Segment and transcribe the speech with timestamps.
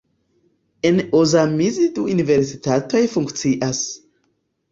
[0.89, 3.83] En Ozamiz du universitatoj funkcias.